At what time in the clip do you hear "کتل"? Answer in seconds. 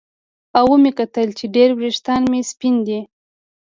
0.99-1.27